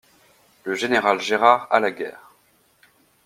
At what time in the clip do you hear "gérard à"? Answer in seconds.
1.21-1.79